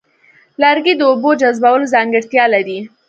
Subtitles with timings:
[0.61, 2.79] لرګي د اوبو جذبولو ځانګړتیا لري.